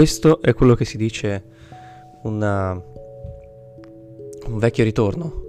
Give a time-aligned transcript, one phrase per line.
[0.00, 1.44] Questo è quello che si dice
[2.22, 5.42] una, un vecchio ritorno.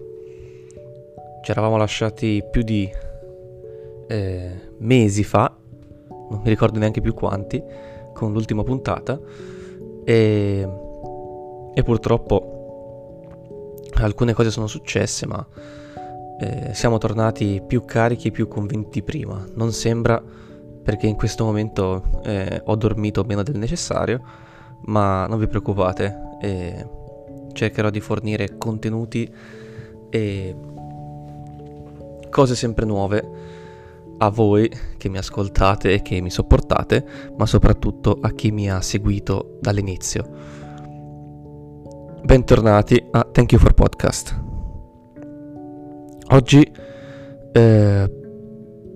[1.41, 2.91] Ci eravamo lasciati più di
[4.09, 5.55] eh, mesi fa,
[6.09, 7.63] non mi ricordo neanche più quanti,
[8.13, 9.17] con l'ultima puntata
[10.03, 10.67] e,
[11.73, 15.47] e purtroppo alcune cose sono successe ma
[16.41, 19.47] eh, siamo tornati più carichi e più convinti prima.
[19.53, 20.21] Non sembra
[20.83, 24.21] perché in questo momento eh, ho dormito meno del necessario,
[24.85, 26.87] ma non vi preoccupate, eh,
[27.53, 29.31] cercherò di fornire contenuti
[30.09, 30.55] e
[32.29, 33.29] cose sempre nuove
[34.17, 37.05] a voi che mi ascoltate e che mi sopportate,
[37.37, 40.59] ma soprattutto a chi mi ha seguito dall'inizio.
[42.23, 44.39] Bentornati a Thank You for Podcast.
[46.29, 46.71] Oggi
[47.51, 48.20] eh,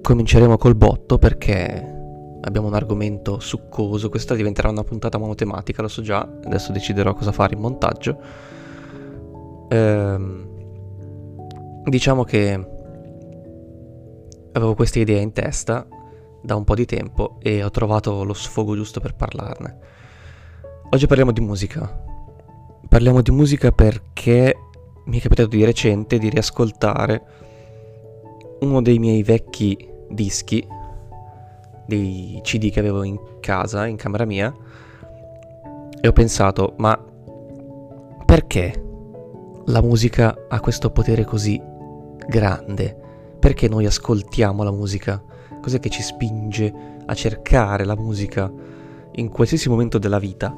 [0.05, 1.93] cominceremo col botto perché
[2.41, 4.09] abbiamo un argomento succoso.
[4.09, 6.19] Questa diventerà una puntata monotematica, lo so già.
[6.43, 8.15] Adesso deciderò cosa fare in montaggio.
[9.67, 10.47] Ehm,
[11.85, 12.53] diciamo che
[14.51, 15.87] avevo questa idea in testa
[16.39, 19.77] da un po' di tempo e ho trovato lo sfogo giusto per parlarne.
[20.91, 22.03] Oggi parliamo di musica.
[22.87, 24.55] Parliamo di musica perché
[25.05, 27.23] mi è capitato di recente di riascoltare
[28.59, 30.65] uno dei miei vecchi dischi,
[31.85, 34.53] dei CD che avevo in casa, in camera mia,
[36.01, 36.97] e ho pensato, ma
[38.25, 38.83] perché
[39.65, 41.61] la musica ha questo potere così
[42.27, 43.03] grande?
[43.45, 45.21] perché noi ascoltiamo la musica?
[45.61, 46.73] Cos'è che ci spinge
[47.05, 48.51] a cercare la musica
[49.17, 50.57] in qualsiasi momento della vita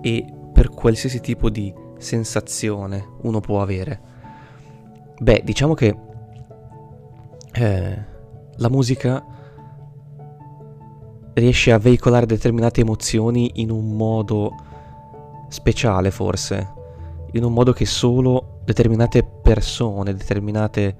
[0.00, 4.00] e per qualsiasi tipo di sensazione uno può avere?
[5.18, 5.94] Beh, diciamo che
[7.52, 8.04] eh,
[8.56, 9.24] la musica
[11.34, 14.54] riesce a veicolare determinate emozioni in un modo
[15.48, 16.72] speciale forse,
[17.32, 20.96] in un modo che solo determinate persone, determinate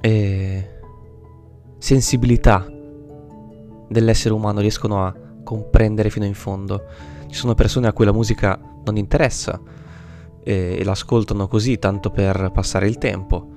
[0.00, 0.68] eh,
[1.78, 2.66] sensibilità
[3.88, 6.84] dell'essere umano riescono a comprendere fino in fondo.
[7.26, 9.60] Ci sono persone a cui la musica non interessa
[10.44, 13.51] eh, e l'ascoltano così tanto per passare il tempo.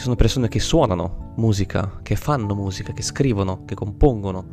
[0.00, 4.46] Ci sono persone che suonano musica, che fanno musica, che scrivono, che compongono.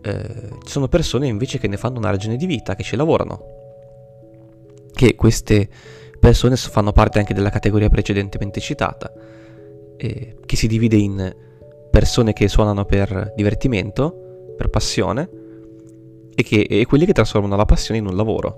[0.00, 3.40] Eh, ci sono persone invece che ne fanno una ragione di vita, che ci lavorano.
[4.92, 5.68] Che queste
[6.20, 9.12] persone fanno parte anche della categoria precedentemente citata
[9.96, 11.34] eh, che si divide in
[11.90, 15.28] persone che suonano per divertimento, per passione,
[16.32, 18.54] e, che, e quelli che trasformano la passione in un lavoro.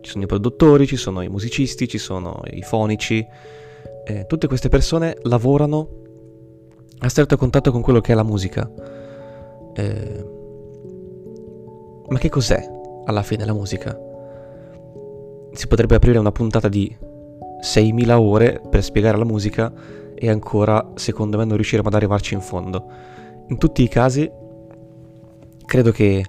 [0.00, 3.60] Ci sono i produttori, ci sono i musicisti, ci sono i fonici.
[4.04, 5.88] Eh, tutte queste persone lavorano
[6.98, 8.70] a stretto contatto con quello che è la musica.
[9.74, 10.26] Eh,
[12.08, 12.68] ma che cos'è
[13.04, 13.98] alla fine la musica?
[15.52, 16.94] Si potrebbe aprire una puntata di
[17.62, 19.72] 6.000 ore per spiegare la musica
[20.14, 22.86] e ancora, secondo me, non riusciremo ad arrivarci in fondo.
[23.48, 24.30] In tutti i casi,
[25.64, 26.24] credo che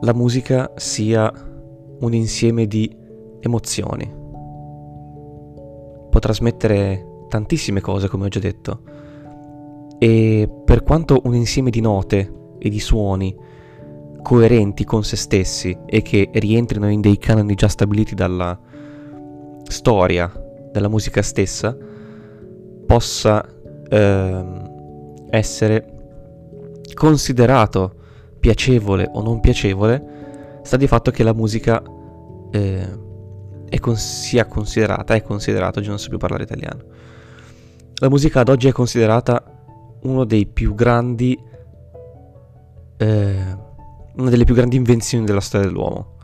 [0.00, 1.32] la musica sia
[2.00, 2.94] un insieme di
[3.40, 4.23] emozioni.
[6.14, 8.82] Può trasmettere tantissime cose, come ho già detto.
[9.98, 13.36] E per quanto un insieme di note e di suoni
[14.22, 18.56] coerenti con se stessi e che rientrino in dei canoni già stabiliti dalla
[19.64, 20.32] storia
[20.70, 21.76] della musica stessa,
[22.86, 23.44] possa
[23.88, 27.92] ehm, essere considerato
[28.38, 31.82] piacevole o non piacevole, sta di fatto che la musica
[32.52, 33.02] eh,
[33.74, 36.82] è con- sia considerata, è considerata, oggi non so più parlare italiano,
[37.96, 39.42] la musica ad oggi è considerata
[40.02, 41.36] uno dei più grandi,
[42.96, 43.56] eh,
[44.14, 46.18] una delle più grandi invenzioni della storia dell'uomo.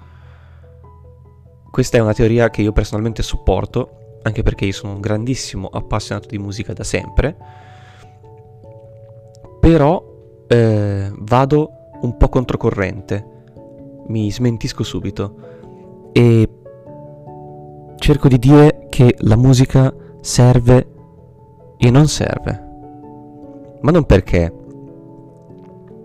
[1.72, 6.28] Questa è una teoria che io personalmente supporto anche perché io sono un grandissimo appassionato
[6.28, 7.36] di musica da sempre,
[9.58, 10.04] però
[10.46, 11.70] eh, vado
[12.02, 13.26] un po' controcorrente,
[14.06, 15.48] mi smentisco subito.
[16.12, 16.59] E
[18.00, 20.94] cerco di dire che la musica serve
[21.76, 22.68] e non serve,
[23.82, 24.52] ma non perché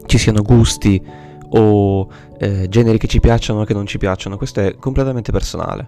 [0.05, 1.01] ci siano gusti
[1.49, 2.07] o
[2.37, 5.87] eh, generi che ci piacciono o che non ci piacciono, questo è completamente personale.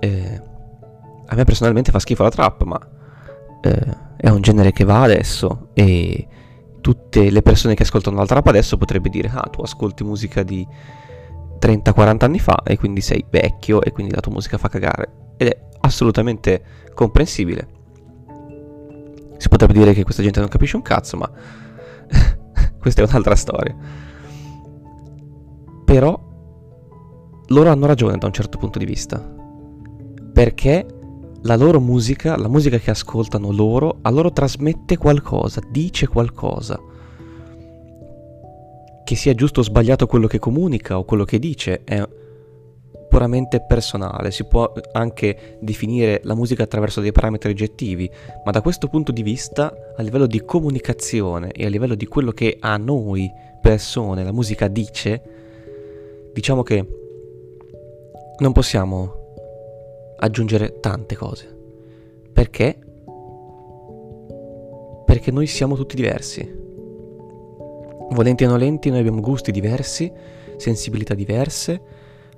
[0.00, 0.42] Eh,
[1.26, 2.78] a me personalmente fa schifo la trap, ma
[3.62, 6.26] eh, è un genere che va adesso e
[6.80, 10.66] tutte le persone che ascoltano la trap adesso potrebbe dire ah tu ascolti musica di
[11.60, 15.48] 30-40 anni fa e quindi sei vecchio e quindi la tua musica fa cagare ed
[15.48, 16.62] è assolutamente
[16.94, 17.68] comprensibile.
[19.36, 21.30] Si potrebbe dire che questa gente non capisce un cazzo, ma
[22.78, 23.74] questa è un'altra storia.
[25.84, 26.28] Però
[27.46, 29.18] loro hanno ragione da un certo punto di vista.
[30.32, 30.86] Perché
[31.42, 36.78] la loro musica, la musica che ascoltano loro, a loro trasmette qualcosa, dice qualcosa.
[39.10, 42.00] Che sia giusto o sbagliato quello che comunica o quello che dice è
[43.08, 48.08] puramente personale, si può anche definire la musica attraverso dei parametri oggettivi,
[48.44, 52.30] ma da questo punto di vista, a livello di comunicazione e a livello di quello
[52.30, 53.28] che a noi
[53.60, 55.22] persone la musica dice,
[56.32, 56.86] diciamo che
[58.38, 61.52] non possiamo aggiungere tante cose.
[62.32, 62.78] Perché?
[65.04, 66.59] Perché noi siamo tutti diversi.
[68.10, 70.12] Volenti o nolenti, noi abbiamo gusti diversi,
[70.56, 71.80] sensibilità diverse,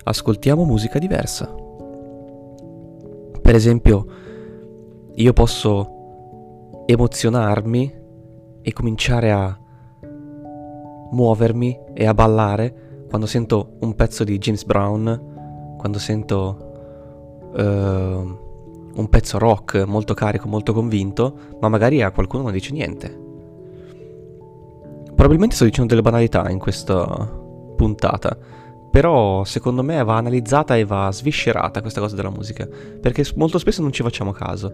[0.03, 1.53] ascoltiamo musica diversa.
[3.41, 4.05] Per esempio,
[5.15, 8.01] io posso emozionarmi
[8.61, 9.59] e cominciare a
[11.11, 19.07] muovermi e a ballare quando sento un pezzo di James Brown, quando sento uh, un
[19.09, 23.22] pezzo rock molto carico, molto convinto, ma magari a qualcuno non dice niente.
[25.15, 27.05] Probabilmente sto dicendo delle banalità in questa
[27.75, 28.37] puntata,
[28.91, 32.67] però secondo me va analizzata e va sviscerata questa cosa della musica,
[32.99, 34.73] perché molto spesso non ci facciamo caso.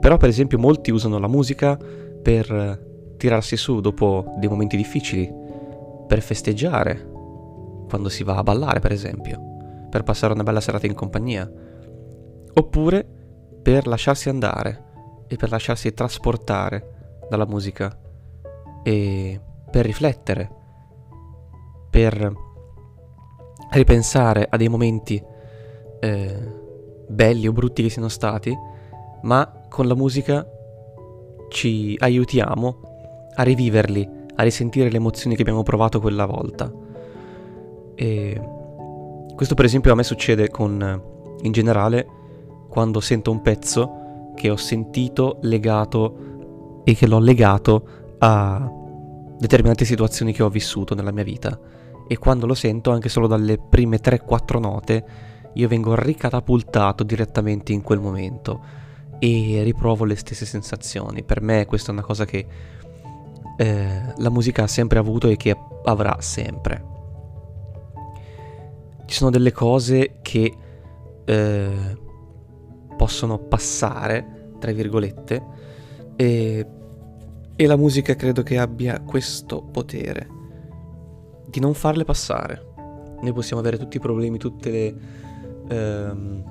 [0.00, 5.32] Però per esempio molti usano la musica per tirarsi su dopo dei momenti difficili,
[6.06, 7.10] per festeggiare,
[7.88, 9.40] quando si va a ballare per esempio,
[9.90, 11.50] per passare una bella serata in compagnia,
[12.54, 13.06] oppure
[13.62, 14.84] per lasciarsi andare
[15.26, 17.96] e per lasciarsi trasportare dalla musica
[18.88, 19.38] e
[19.70, 20.50] per riflettere,
[21.90, 22.32] per
[23.72, 25.22] ripensare a dei momenti
[26.00, 26.52] eh,
[27.06, 28.56] belli o brutti che siano stati,
[29.24, 30.46] ma con la musica
[31.50, 32.80] ci aiutiamo
[33.34, 36.72] a riviverli, a risentire le emozioni che abbiamo provato quella volta.
[37.94, 38.40] E
[39.34, 41.02] questo per esempio a me succede con,
[41.42, 42.06] in generale,
[42.70, 48.76] quando sento un pezzo che ho sentito legato e che l'ho legato a
[49.38, 51.58] determinate situazioni che ho vissuto nella mia vita
[52.06, 55.04] e quando lo sento anche solo dalle prime 3-4 note
[55.54, 58.60] io vengo ricatapultato direttamente in quel momento
[59.18, 61.24] e riprovo le stesse sensazioni.
[61.24, 62.46] Per me questa è una cosa che
[63.56, 66.84] eh, la musica ha sempre avuto e che avrà sempre.
[69.04, 70.54] Ci sono delle cose che
[71.24, 71.98] eh,
[72.96, 75.44] possono passare, tra virgolette,
[76.14, 76.66] e,
[77.60, 80.28] e la musica credo che abbia questo potere
[81.44, 82.64] di non farle passare.
[83.20, 84.94] Noi possiamo avere tutti i problemi, tutte le...
[85.68, 86.44] Ehm,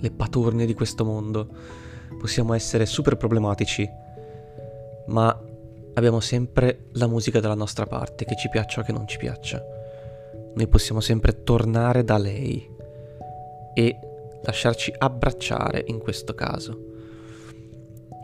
[0.00, 1.48] le paturne di questo mondo.
[2.18, 3.88] Possiamo essere super problematici,
[5.06, 5.34] ma
[5.94, 9.64] abbiamo sempre la musica dalla nostra parte, che ci piaccia o che non ci piaccia.
[10.54, 12.68] Noi possiamo sempre tornare da lei
[13.72, 13.98] e
[14.42, 16.87] lasciarci abbracciare in questo caso.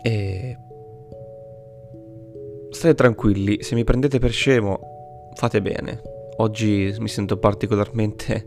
[0.07, 0.59] E
[2.69, 4.79] state tranquilli, se mi prendete per scemo,
[5.33, 6.03] fate bene.
[6.37, 8.47] Oggi mi sento particolarmente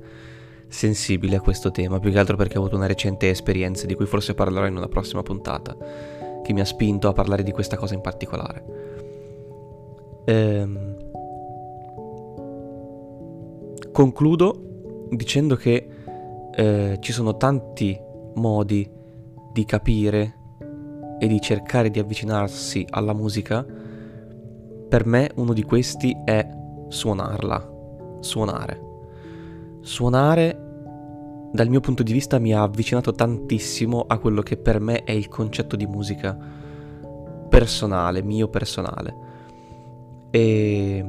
[0.68, 4.06] sensibile a questo tema, più che altro perché ho avuto una recente esperienza di cui
[4.06, 5.76] forse parlerò in una prossima puntata,
[6.44, 8.64] che mi ha spinto a parlare di questa cosa in particolare.
[10.26, 10.96] Ehm...
[13.92, 14.62] Concludo
[15.10, 15.88] dicendo che
[16.54, 18.00] eh, ci sono tanti
[18.36, 18.88] modi
[19.52, 20.37] di capire
[21.20, 23.66] e di cercare di avvicinarsi alla musica
[24.88, 26.48] per me uno di questi è
[26.88, 27.72] suonarla,
[28.22, 28.82] suonare.
[29.82, 30.66] Suonare
[31.52, 35.12] dal mio punto di vista mi ha avvicinato tantissimo a quello che per me è
[35.12, 36.38] il concetto di musica
[37.50, 39.16] personale, mio personale.
[40.30, 41.06] E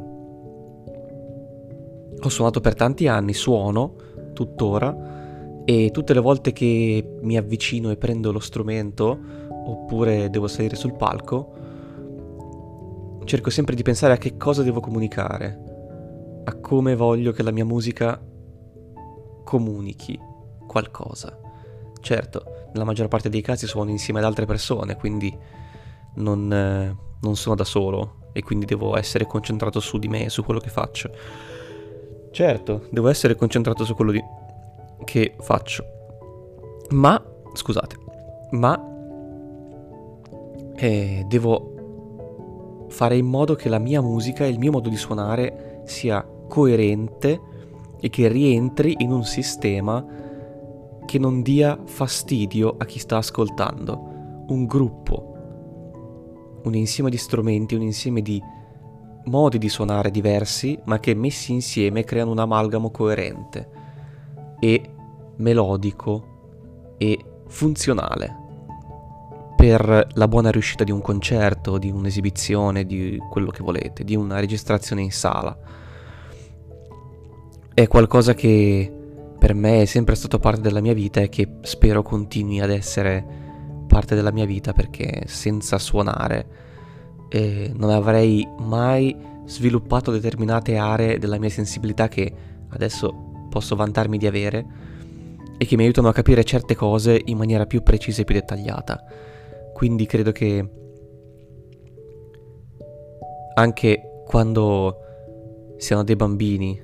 [2.20, 3.94] ho suonato per tanti anni, suono
[4.32, 10.76] tuttora e tutte le volte che mi avvicino e prendo lo strumento oppure devo salire
[10.76, 11.56] sul palco,
[13.24, 17.66] cerco sempre di pensare a che cosa devo comunicare, a come voglio che la mia
[17.66, 18.20] musica
[19.44, 20.18] comunichi
[20.66, 21.38] qualcosa.
[22.00, 25.36] Certo, nella maggior parte dei casi suono insieme ad altre persone, quindi
[26.14, 30.42] non, eh, non sono da solo e quindi devo essere concentrato su di me su
[30.42, 31.10] quello che faccio.
[32.30, 34.22] Certo, devo essere concentrato su quello di...
[35.04, 35.84] che faccio.
[36.90, 37.22] Ma,
[37.52, 37.96] scusate,
[38.52, 38.96] ma
[40.78, 45.82] eh, devo fare in modo che la mia musica e il mio modo di suonare
[45.84, 47.40] sia coerente
[48.00, 50.04] e che rientri in un sistema
[51.04, 54.44] che non dia fastidio a chi sta ascoltando.
[54.48, 58.40] Un gruppo, un insieme di strumenti, un insieme di
[59.24, 63.68] modi di suonare diversi, ma che messi insieme creano un amalgamo coerente
[64.60, 64.82] e
[65.36, 67.18] melodico e
[67.48, 68.46] funzionale
[69.58, 74.38] per la buona riuscita di un concerto, di un'esibizione, di quello che volete, di una
[74.38, 75.58] registrazione in sala.
[77.74, 78.92] È qualcosa che
[79.36, 83.26] per me è sempre stato parte della mia vita e che spero continui ad essere
[83.88, 86.46] parte della mia vita perché senza suonare
[87.28, 92.32] eh, non avrei mai sviluppato determinate aree della mia sensibilità che
[92.68, 94.66] adesso posso vantarmi di avere
[95.58, 99.26] e che mi aiutano a capire certe cose in maniera più precisa e più dettagliata.
[99.78, 100.68] Quindi credo che
[103.54, 104.96] anche quando
[105.76, 106.82] siano dei bambini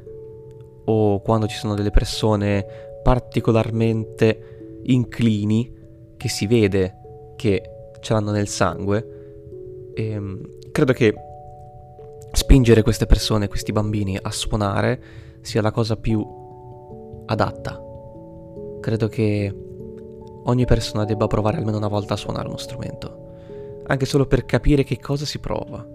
[0.85, 2.65] o quando ci sono delle persone
[3.03, 5.75] particolarmente inclini
[6.17, 7.63] che si vede che
[7.99, 11.13] ce l'hanno nel sangue, ehm, credo che
[12.31, 15.03] spingere queste persone, questi bambini a suonare
[15.41, 16.25] sia la cosa più
[17.27, 17.77] adatta.
[18.81, 19.53] Credo che
[20.45, 24.85] ogni persona debba provare almeno una volta a suonare uno strumento, anche solo per capire
[24.85, 25.87] che cosa si prova.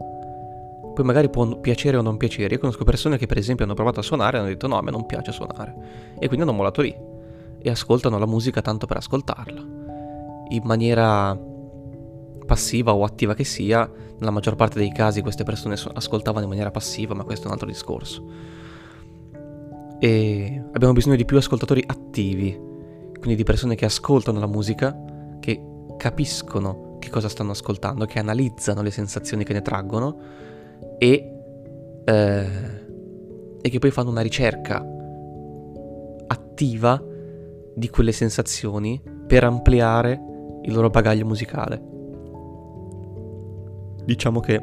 [0.93, 2.55] Poi magari può piacere o non piacere.
[2.55, 4.81] Io conosco persone che per esempio hanno provato a suonare e hanno detto no, a
[4.81, 5.73] me non piace suonare.
[6.19, 6.93] E quindi hanno mollato lì.
[7.61, 9.61] E ascoltano la musica tanto per ascoltarla.
[10.49, 11.37] In maniera
[12.45, 16.71] passiva o attiva che sia, nella maggior parte dei casi queste persone ascoltavano in maniera
[16.71, 18.23] passiva, ma questo è un altro discorso.
[19.99, 22.59] E abbiamo bisogno di più ascoltatori attivi,
[23.19, 24.97] quindi di persone che ascoltano la musica,
[25.39, 25.61] che
[25.97, 30.17] capiscono che cosa stanno ascoltando, che analizzano le sensazioni che ne traggono
[30.97, 31.33] e,
[32.05, 32.47] eh,
[33.61, 34.85] e che poi fanno una ricerca
[36.27, 37.01] attiva
[37.75, 40.21] di quelle sensazioni per ampliare
[40.63, 41.81] il loro bagaglio musicale.
[44.05, 44.61] Diciamo che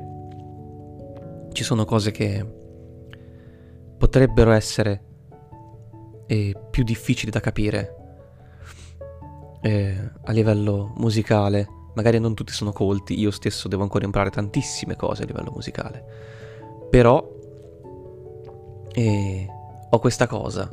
[1.52, 2.44] ci sono cose che
[3.96, 5.02] potrebbero essere
[6.26, 8.05] eh, più difficili da capire
[9.66, 14.96] eh, a livello musicale magari non tutti sono colti, io stesso devo ancora imparare tantissime
[14.96, 16.04] cose a livello musicale,
[16.90, 17.26] però
[18.92, 19.46] eh,
[19.88, 20.70] ho questa cosa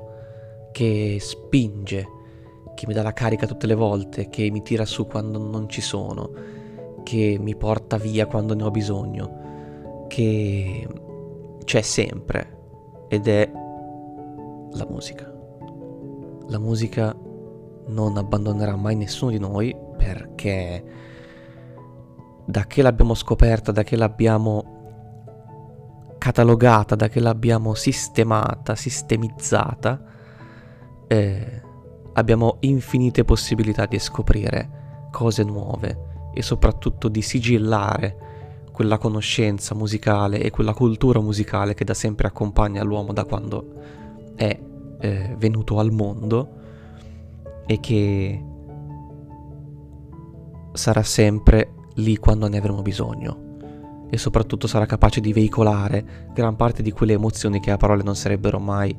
[0.73, 2.07] che spinge,
[2.75, 5.79] che mi dà la carica tutte le volte, che mi tira su quando non ci
[5.79, 6.29] sono,
[7.03, 10.85] che mi porta via quando ne ho bisogno, che
[11.63, 12.57] c'è sempre
[13.07, 13.50] ed è
[14.73, 15.31] la musica.
[16.47, 17.15] La musica
[17.87, 20.83] non abbandonerà mai nessuno di noi perché
[22.45, 24.71] da che l'abbiamo scoperta, da che l'abbiamo
[26.17, 30.01] catalogata, da che l'abbiamo sistemata, sistemizzata,
[31.07, 31.61] eh,
[32.13, 38.17] abbiamo infinite possibilità di scoprire cose nuove e soprattutto di sigillare
[38.71, 43.73] quella conoscenza musicale e quella cultura musicale che da sempre accompagna l'uomo da quando
[44.35, 44.59] è
[44.99, 46.61] eh, venuto al mondo
[47.65, 48.43] e che
[50.74, 53.51] sarà sempre lì quando ne avremo bisogno
[54.10, 58.15] e soprattutto sarà capace di veicolare gran parte di quelle emozioni che a parole non
[58.15, 58.96] sarebbero mai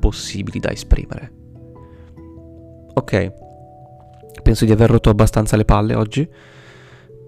[0.00, 1.32] possibili da esprimere.
[2.94, 3.32] Ok,
[4.42, 6.28] penso di aver rotto abbastanza le palle oggi.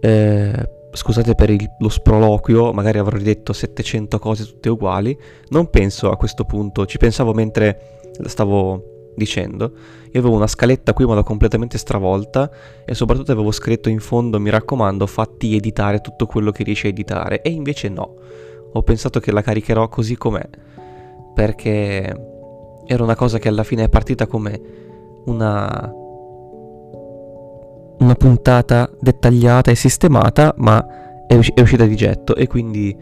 [0.01, 5.17] Eh, scusate per il, lo sproloquio, magari avrò detto 700 cose tutte uguali.
[5.51, 9.73] Non penso a questo punto, ci pensavo mentre stavo dicendo,
[10.11, 12.51] io avevo una scaletta qui ma l'ho completamente stravolta
[12.87, 16.91] e soprattutto avevo scritto in fondo, mi raccomando, fatti editare tutto quello che riesci a
[16.91, 18.15] editare e invece no,
[18.73, 20.49] ho pensato che la caricherò così com'è,
[21.35, 22.27] perché
[22.87, 24.61] era una cosa che alla fine è partita come
[25.27, 25.93] una
[27.99, 32.97] una puntata dettagliata e sistemata, ma è, usci- è uscita di getto e quindi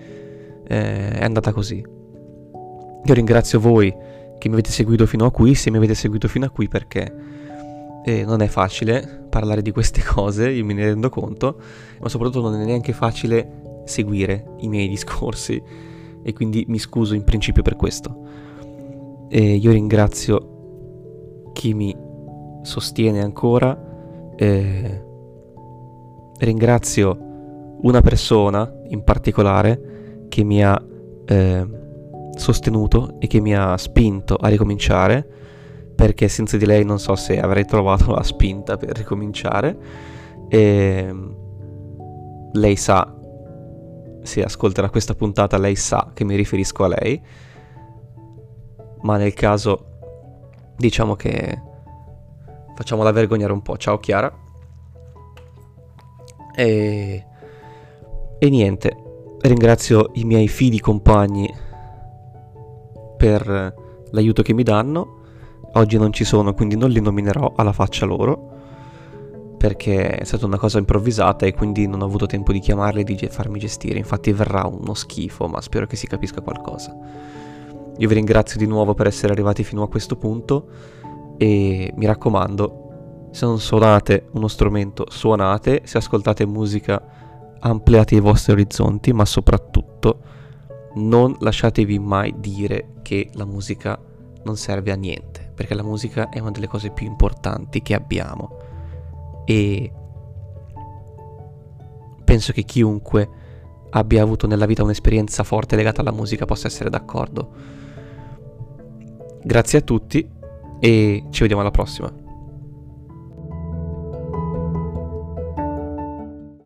[0.67, 1.85] eh, è andata così.
[3.05, 3.95] Io ringrazio voi
[4.39, 7.13] che mi avete seguito fino a qui, se mi avete seguito fino a qui perché
[8.05, 11.61] eh, non è facile parlare di queste cose, io me ne rendo conto,
[12.01, 15.63] ma soprattutto non è neanche facile seguire i miei discorsi
[16.23, 18.25] e quindi mi scuso in principio per questo.
[19.29, 21.97] E io ringrazio chi mi
[22.63, 25.05] sostiene ancora, eh,
[26.39, 27.19] ringrazio
[27.83, 30.81] una persona in particolare che mi ha...
[31.25, 31.85] Eh,
[32.37, 35.27] sostenuto e che mi ha spinto a ricominciare,
[35.95, 39.77] perché senza di lei non so se avrei trovato la spinta per ricominciare.
[40.49, 40.59] E
[41.09, 41.37] ehm,
[42.53, 43.15] lei sa,
[44.23, 47.21] se ascolterà questa puntata, lei sa che mi riferisco a lei,
[49.03, 49.95] ma nel caso
[50.77, 51.63] diciamo che
[52.75, 53.77] facciamola vergognare un po'.
[53.77, 54.45] Ciao Chiara.
[56.55, 57.27] E,
[58.39, 58.97] e niente,
[59.41, 61.65] ringrazio i miei fidi compagni
[63.17, 63.75] per
[64.11, 65.21] l'aiuto che mi danno.
[65.73, 68.55] Oggi non ci sono, quindi non li nominerò alla faccia loro,
[69.59, 73.05] perché è stata una cosa improvvisata e quindi non ho avuto tempo di chiamarli e
[73.05, 73.99] di farmi gestire.
[73.99, 76.97] Infatti verrà uno schifo, ma spero che si capisca qualcosa.
[77.99, 80.69] Io vi ringrazio di nuovo per essere arrivati fino a questo punto
[81.39, 87.03] e mi raccomando, se non suonate uno strumento, suonate, se ascoltate musica,
[87.59, 90.21] ampliate i vostri orizzonti, ma soprattutto
[90.97, 93.99] non lasciatevi mai dire che la musica
[94.45, 98.59] non serve a niente, perché la musica è una delle cose più importanti che abbiamo
[99.45, 99.93] e
[102.25, 103.29] penso che chiunque
[103.91, 107.51] abbia avuto nella vita un'esperienza forte legata alla musica possa essere d'accordo.
[109.43, 110.29] Grazie a tutti
[110.81, 112.26] e ci vediamo alla prossima.